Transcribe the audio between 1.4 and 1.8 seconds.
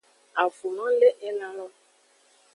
lo.